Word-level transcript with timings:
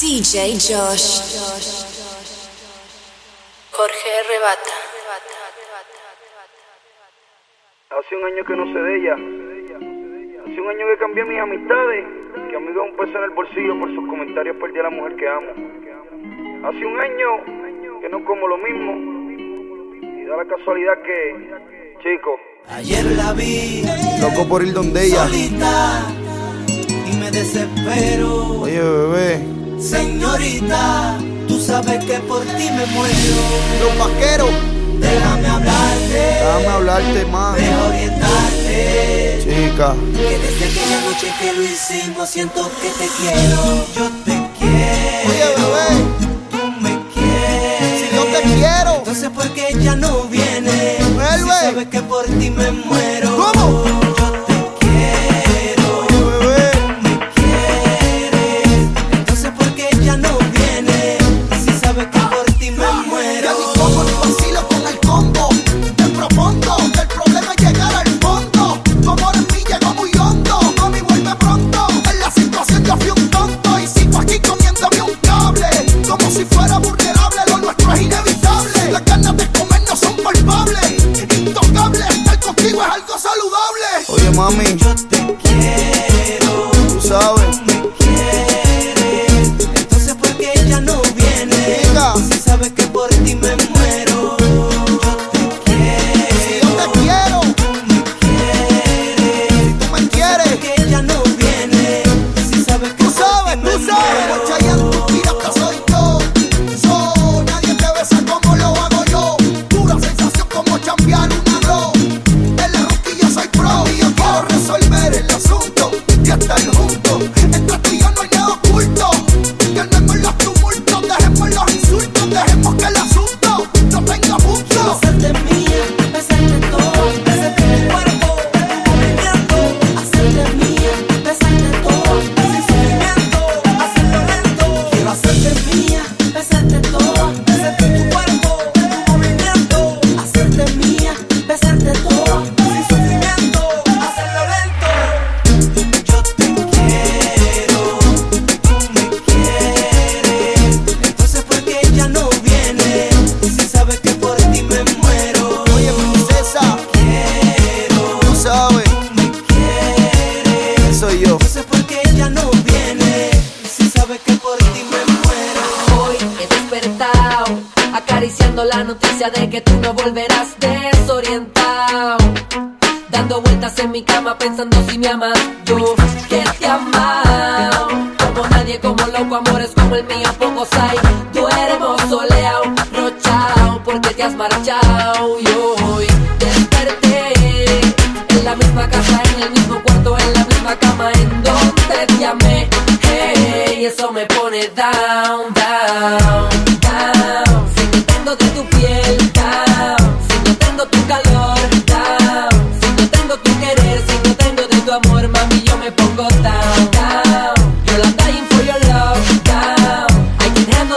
CJ 0.00 0.56
Josh. 0.56 1.20
Jorge 3.70 4.10
Rebata. 4.30 4.76
Hace 7.90 8.16
un 8.16 8.24
año 8.24 8.42
que 8.46 8.56
no 8.56 8.64
sé 8.72 8.78
de 8.80 8.96
ella. 8.96 9.12
Hace 9.12 10.58
un 10.58 10.68
año 10.70 10.86
que 10.86 10.98
cambié 11.00 11.22
mis 11.24 11.38
amistades. 11.38 12.06
Que 12.48 12.56
amigo 12.56 12.82
un 12.82 12.96
peso 12.96 13.18
en 13.18 13.24
el 13.24 13.30
bolsillo 13.30 13.78
por 13.78 13.94
sus 13.94 14.08
comentarios 14.08 14.56
perdí 14.58 14.78
a 14.78 14.84
la 14.84 14.90
mujer 14.90 15.16
que 15.16 15.28
amo. 15.28 15.50
Hace 16.66 16.86
un 16.86 16.98
año 16.98 18.00
que 18.00 18.08
no 18.08 18.24
como 18.24 18.48
lo 18.48 18.56
mismo. 18.56 18.92
Y 20.00 20.24
da 20.24 20.38
la 20.38 20.46
casualidad 20.46 20.94
que, 21.02 21.52
chico. 22.02 22.40
Ayer 22.68 23.04
la 23.04 23.34
vi. 23.34 23.82
Loco 24.22 24.48
por 24.48 24.62
ir 24.62 24.72
donde 24.72 25.04
ella. 25.04 25.26
Solita, 25.26 26.06
y 27.06 27.16
me 27.18 27.30
desespero. 27.30 28.62
Oye, 28.62 28.80
bebé. 28.80 29.59
Señorita, 29.80 31.18
tú 31.48 31.58
sabes 31.58 32.04
que 32.04 32.18
por 32.20 32.42
ti 32.42 32.68
me 32.70 32.84
muero. 32.86 33.14
Los 33.80 33.98
vaqueros. 33.98 34.50
Déjame 34.98 35.48
hablarte. 35.48 36.12
Déjame 36.12 36.66
hablarte 36.66 37.24
más. 37.24 37.56
Deja 37.56 37.84
orientarte. 37.88 39.38
Chica. 39.42 39.94
Que 40.14 40.38
desde 40.38 40.64
aquella 40.66 41.00
noche 41.00 41.32
que 41.40 41.52
lo 41.54 41.62
hicimos 41.62 42.28
siento 42.28 42.70
que 42.82 42.90
te 42.90 43.08
quiero. 43.18 43.86
Yo 43.96 44.10
te 44.26 44.36
quiero. 44.58 45.30
Oye, 45.30 45.46
bebé. 45.56 45.88
Tú 46.50 46.60
me 46.82 47.00
quieres. 47.14 48.10
Si 48.10 48.14
yo 48.14 48.24
te 48.24 48.42
quiero. 48.42 48.96
Entonces, 48.98 49.30
¿por 49.30 49.48
qué 49.54 49.74
ya 49.80 49.96
no 49.96 50.24
vienes? 50.24 51.14
Vuelve. 51.14 51.38
Si 51.38 51.48
sabes 51.48 51.86
que 51.88 52.02
por 52.02 52.26
ti 52.26 52.50
me 52.50 52.70
muero. 52.70 53.29
mami. 84.40 84.64
Yo 84.80 85.09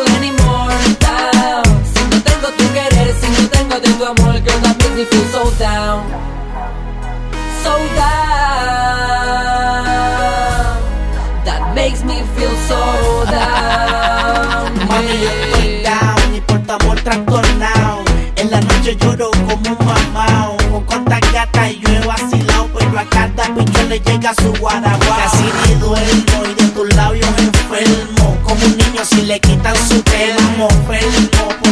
slogan 0.03 0.23
inmortal 0.23 1.63
Si 1.93 2.03
no 2.03 2.21
tengo 2.23 2.47
tu 2.57 2.63
querer, 2.73 3.13
si 3.19 3.27
no 3.41 3.47
tengo 3.49 3.79
de 3.79 3.89
tu 3.89 4.05
amor 4.05 4.33
Girl, 4.43 4.59
that 4.61 4.77
makes 4.77 4.95
me 4.95 5.05
feel 5.05 5.25
so 5.31 5.51
down. 5.57 6.03
So 7.63 7.77
down. 7.95 8.23
That 11.45 11.73
makes 11.75 12.03
me 12.03 12.23
feel 12.35 12.55
so 12.67 13.25
down. 13.31 14.73
Mami, 14.87 15.13
yo 15.21 15.29
estoy 15.29 15.83
down 15.83 16.35
y 16.35 16.41
por 16.41 16.59
tu 16.59 16.71
amor 16.73 16.99
trastornado. 17.01 18.03
En 18.35 18.51
la 18.51 18.59
noche 18.61 18.95
lloro 18.97 19.31
como 19.31 19.77
un 19.79 19.85
mamao. 19.85 20.57
Con 20.87 21.05
tan 21.05 21.21
gata 21.31 21.69
y 21.69 21.79
yo 21.79 21.89
he 21.93 22.05
vacilado 22.05 22.67
Pero 22.77 22.99
a 22.99 23.05
cada 23.05 23.45
picho 23.55 23.83
le 23.87 23.99
llega 23.99 24.33
su 24.33 24.51
guaraguao 24.59 25.17
Casi 25.17 25.43
ni 25.43 25.75
duermo 25.75 26.43
y 26.57 26.62
si 29.03 29.21
le 29.23 29.39
quitan 29.39 29.75
su 29.87 30.01
pelo, 30.03 30.41
mofel. 30.57 31.62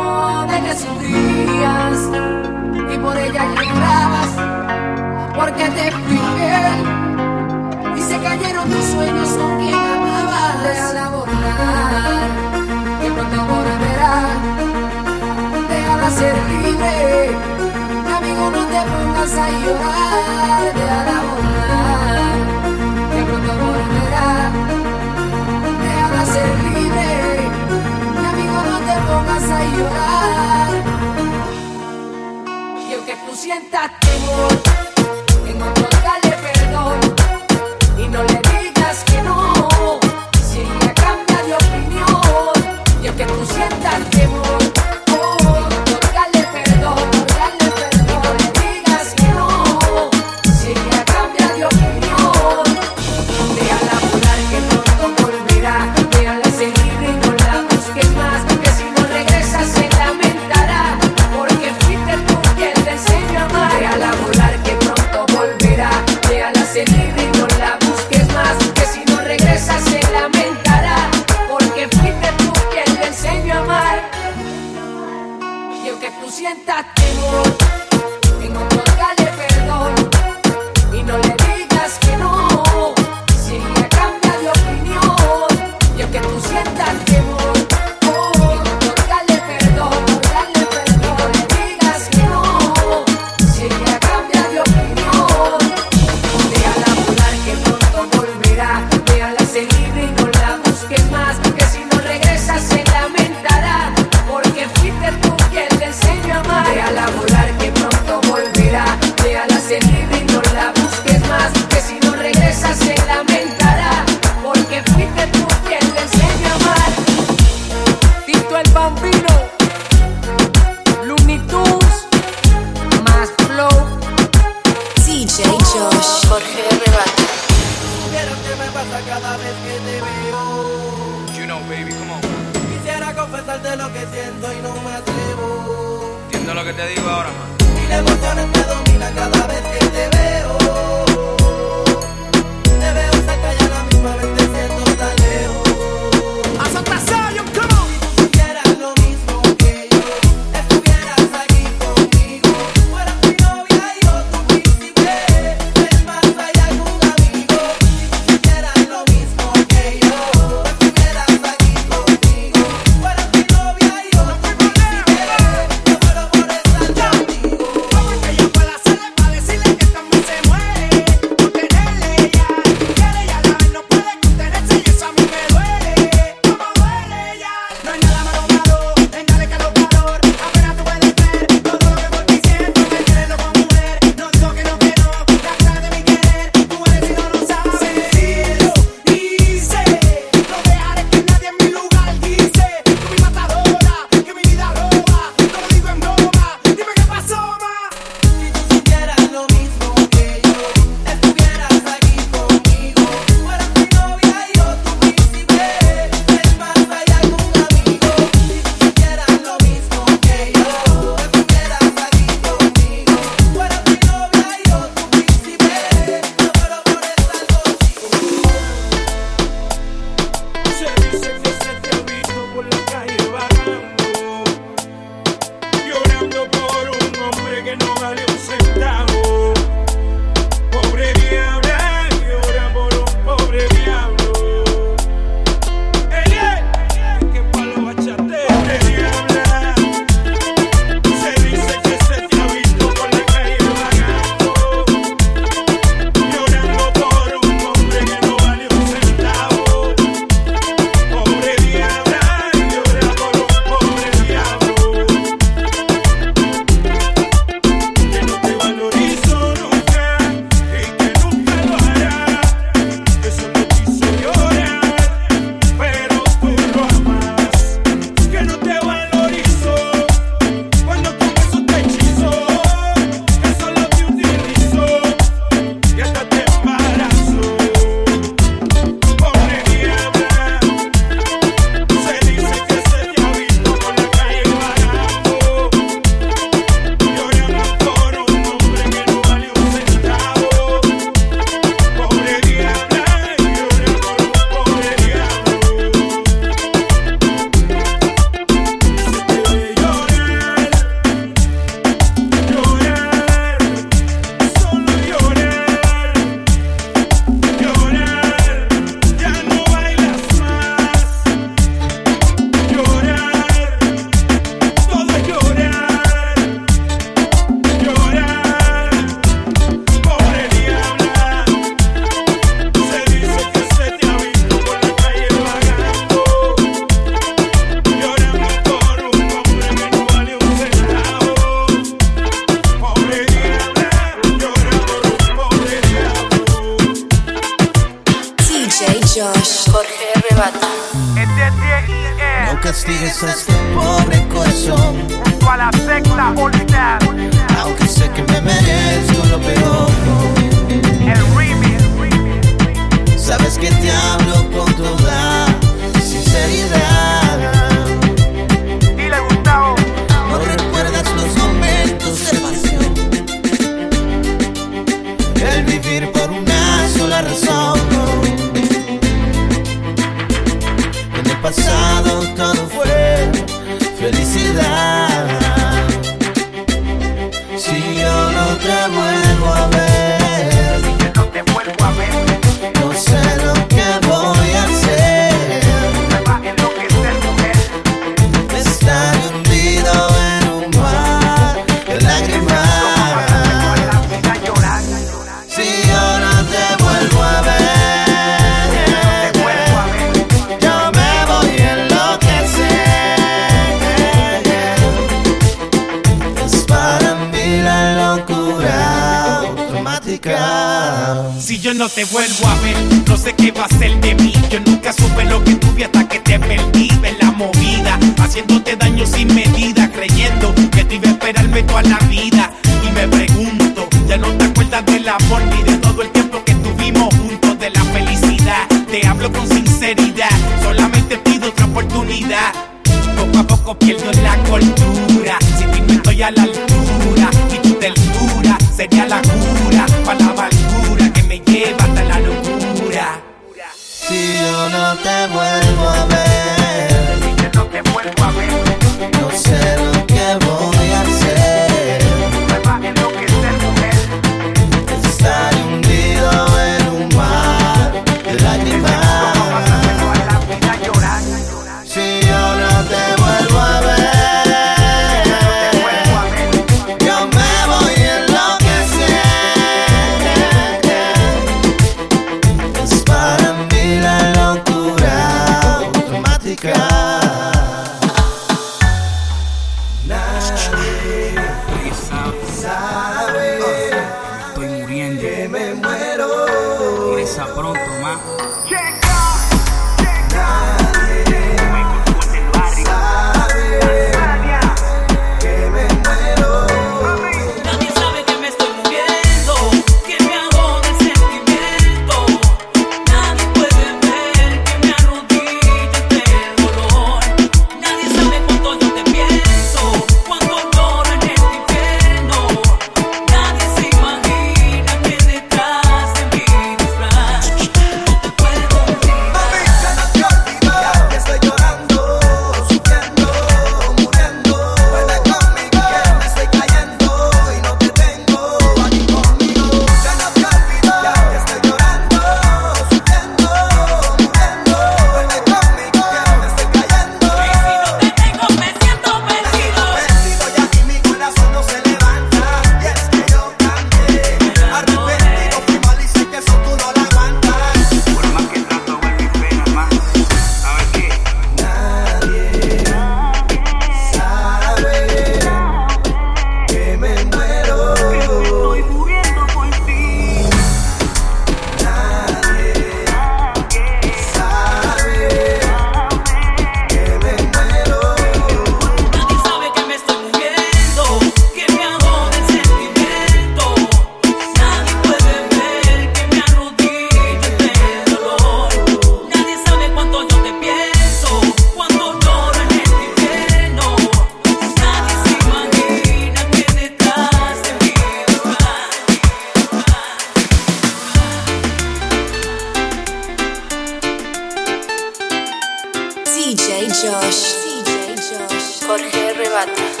Josh. 597.01 597.55
DJ 597.65 598.15
Josh. 598.15 598.85
Jorge 598.85 599.33
Rebata. 599.33 600.00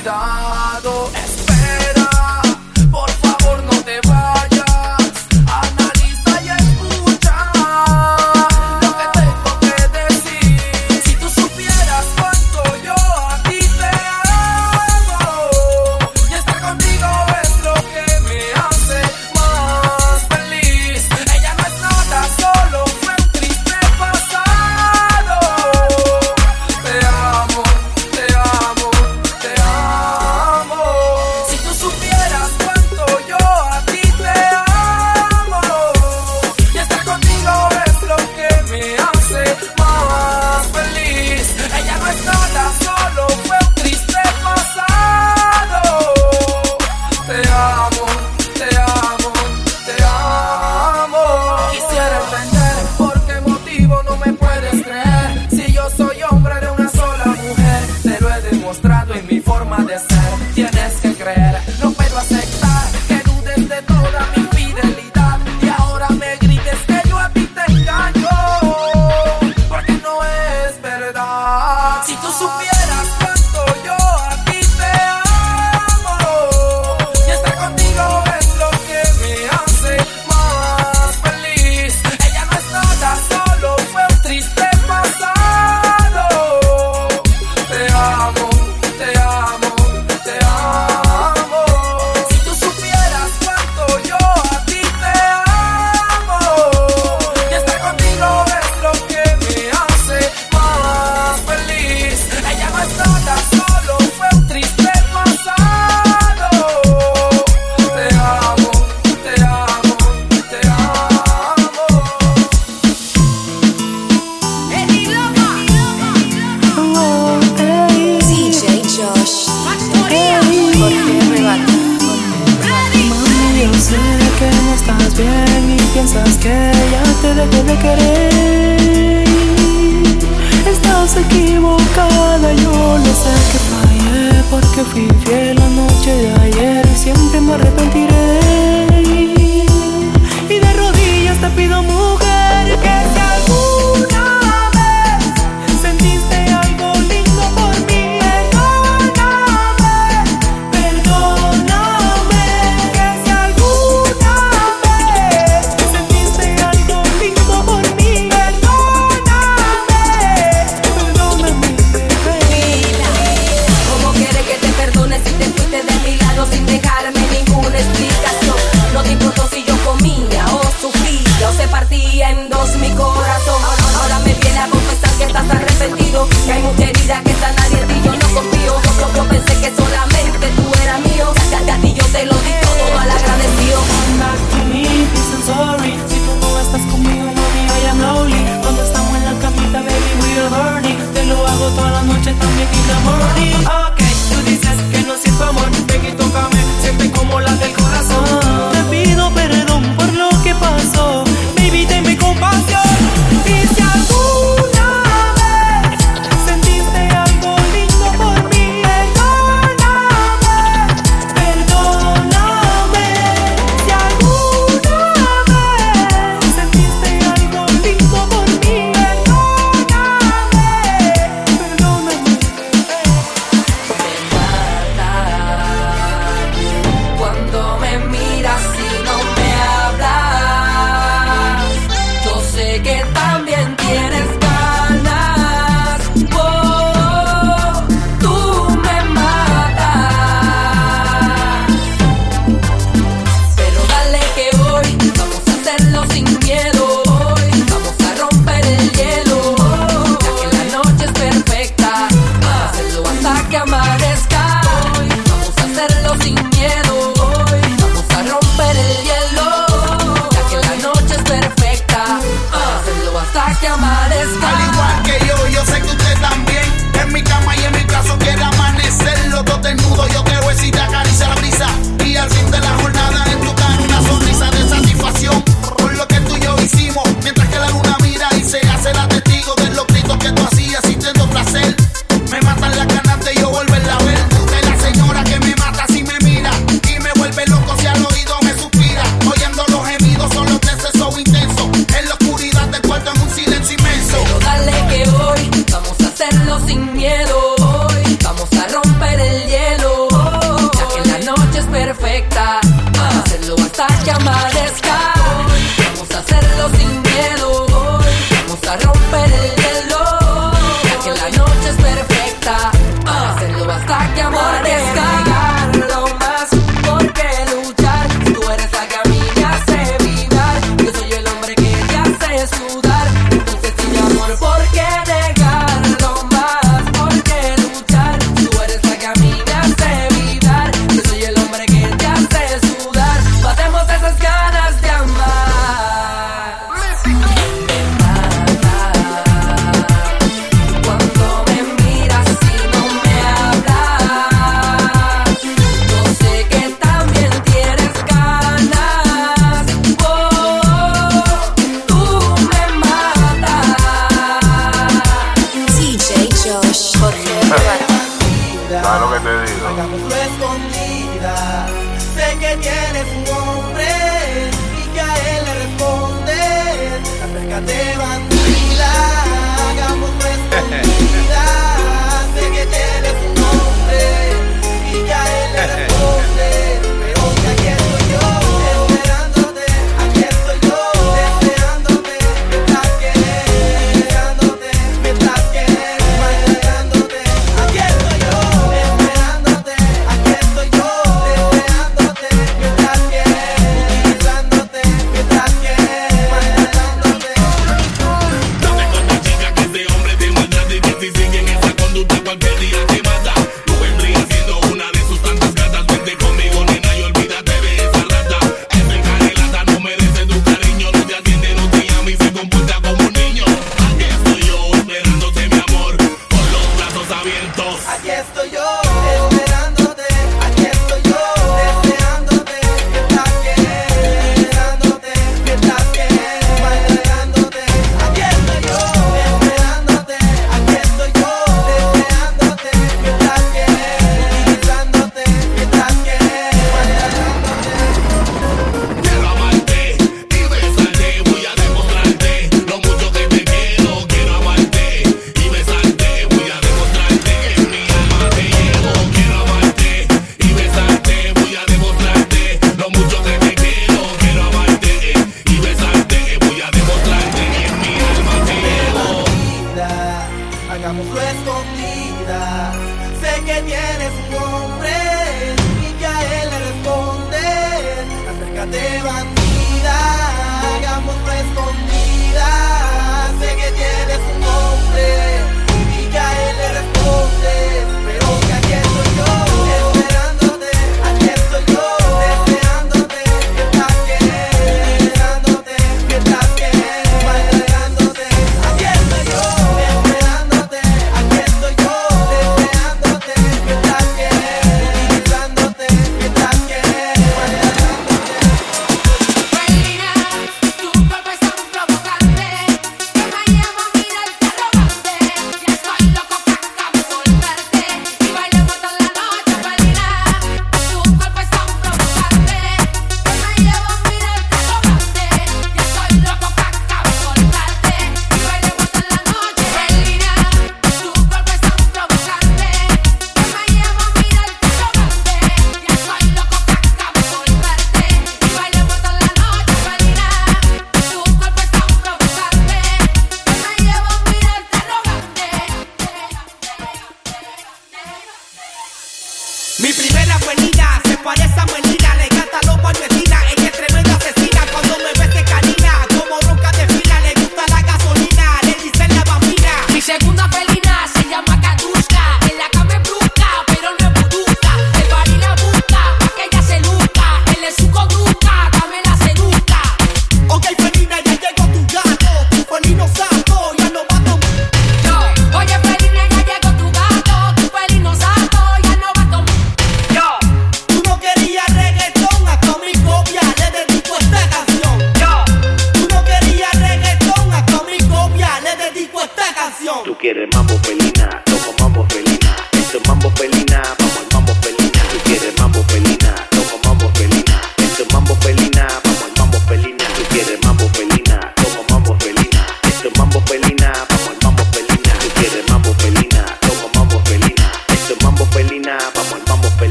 vida. 0.00 0.39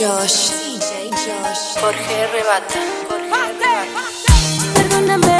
Josh, 0.00 0.50
Jorge 1.78 2.26
Rebata. 2.32 2.80
Jorge 3.06 3.28
Rebata. 3.28 3.84
Perdóname. 4.74 5.39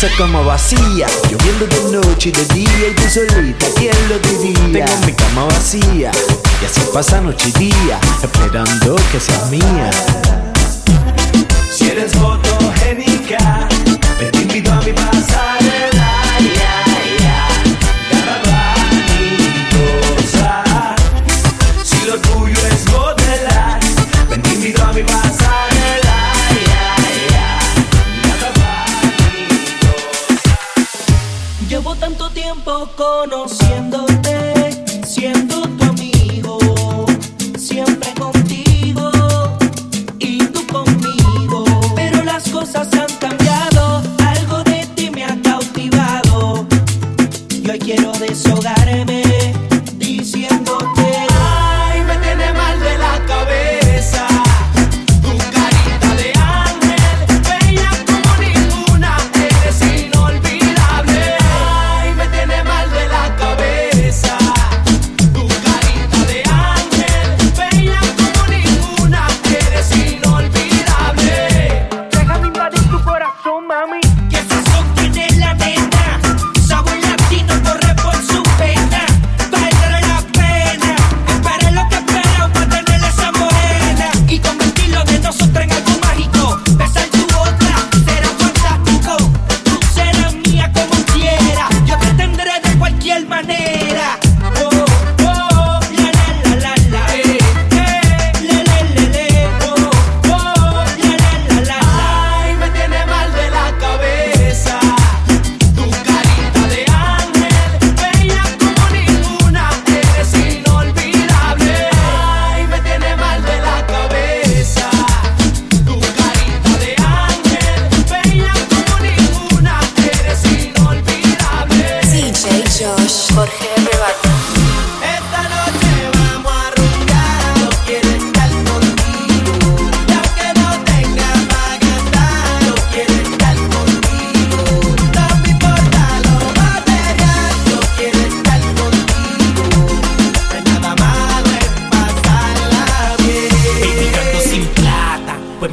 piensa 0.00 0.16
como 0.16 0.44
vacía. 0.44 1.06
Lloviendo 1.28 1.66
de 1.66 1.98
noche 1.98 2.30
y 2.30 2.32
de 2.32 2.44
día 2.54 2.88
y 2.90 2.94
tú 2.94 3.02
solita, 3.08 3.66
¿quién 3.76 3.96
lo 4.08 4.18
diría? 4.18 4.84
Tengo 4.84 5.06
mi 5.06 5.12
cama 5.12 5.44
vacía 5.44 6.10
y 6.60 6.64
así 6.64 6.80
pasa 6.92 7.20
noche 7.20 7.48
y 7.48 7.58
día 7.58 7.98
Esperando 8.22 8.96
que 9.10 9.20
seas 9.20 9.50
mía. 9.50 9.90
Si 11.72 11.88
eres 11.88 12.12
fotogénica, 12.12 13.68
te 14.18 14.38
invito 14.38 14.72
a 14.72 14.80
mi 14.82 14.92
paz 14.92 15.29
yo 32.80 32.86
conocí. 32.96 33.59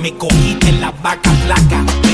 me 0.08 0.18
cogiste 0.18 0.72
la 0.80 0.92
vaca 1.04 1.32
flaca. 1.44 2.07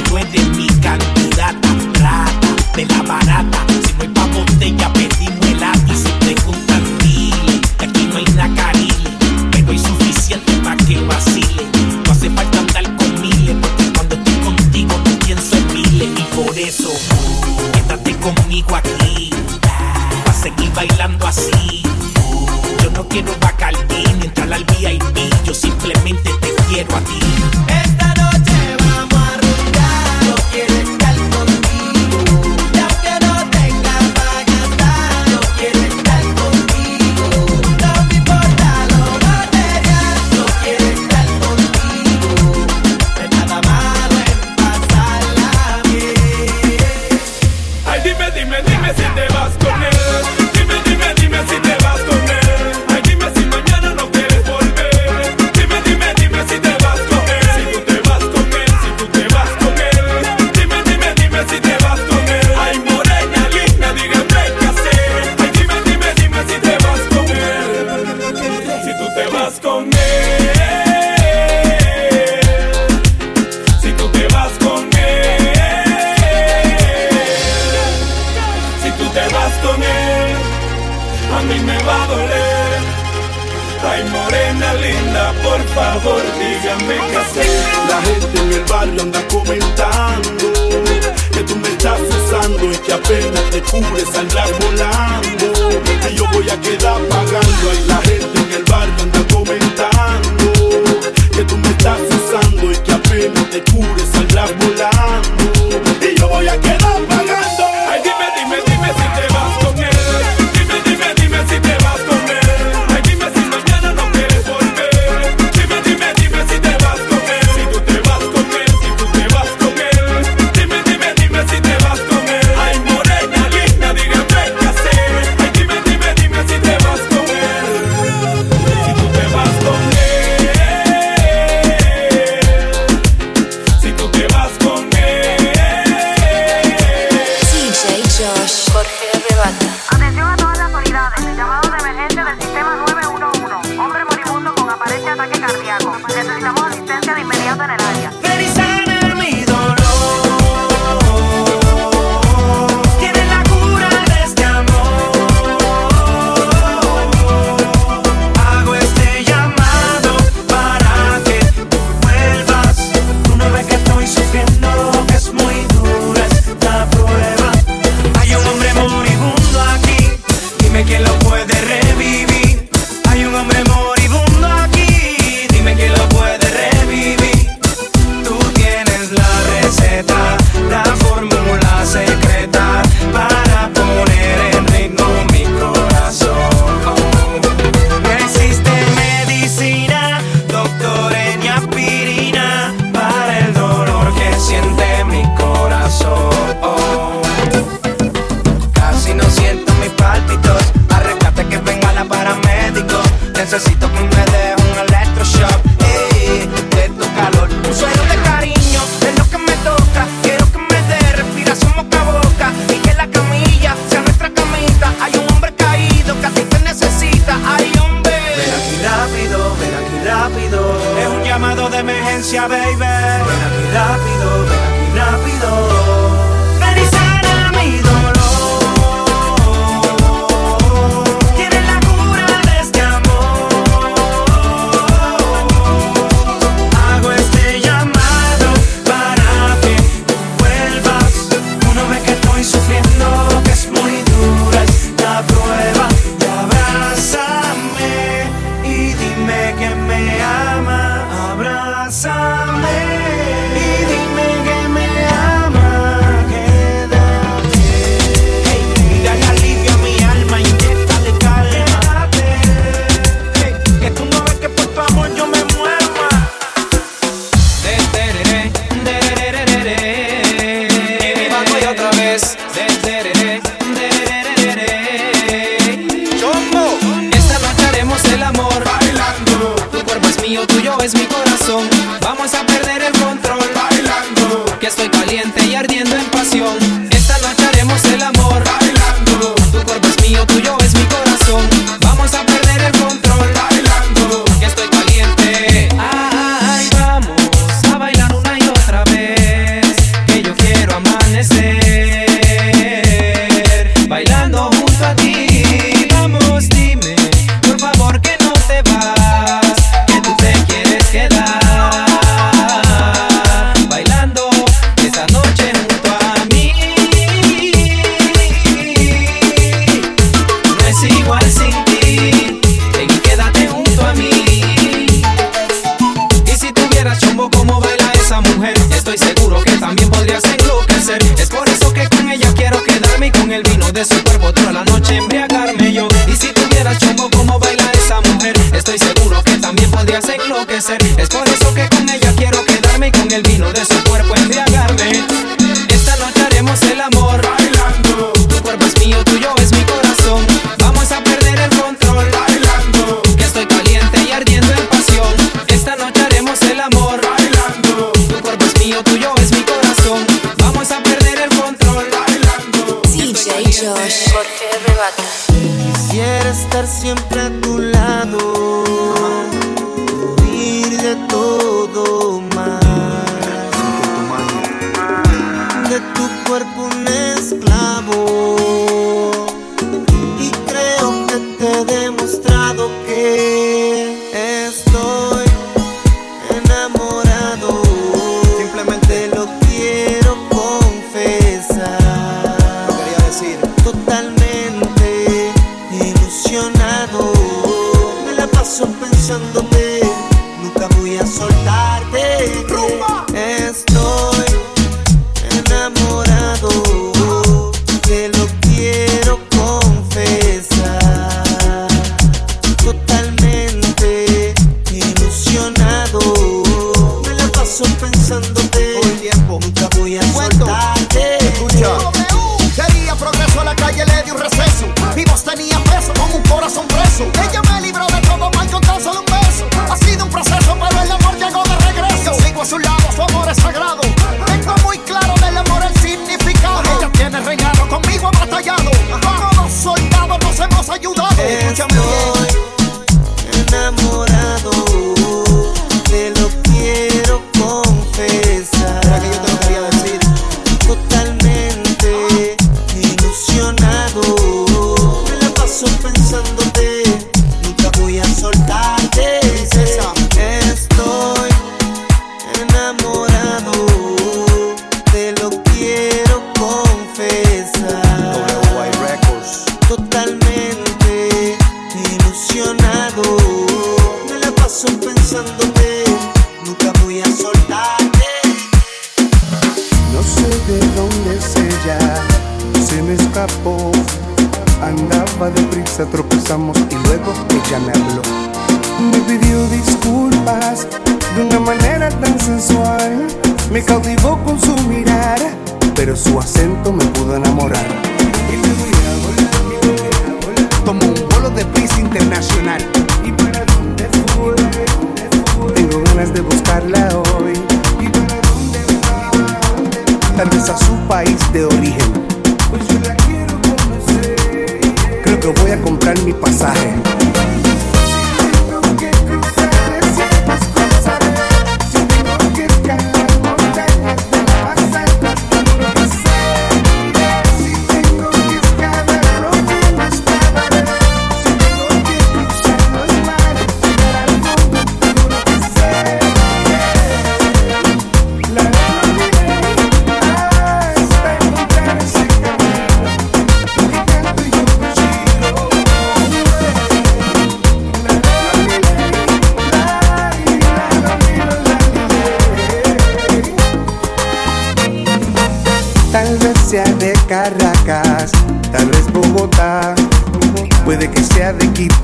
oscuro 103.84 104.04
y 104.04 104.06
saldrás 104.06 104.52
volando. 104.58 105.82
Y 106.02 106.20
yo 106.20 106.28
voy 106.28 106.48
a 106.48 106.60
quedar 106.60 107.06
pagando. 107.08 107.63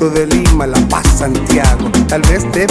De 0.09 0.25
Lima, 0.27 0.65
La 0.65 0.79
Paz, 0.87 1.05
Santiago, 1.17 1.89
tal 2.07 2.21
vez 2.23 2.43
de 2.51 2.67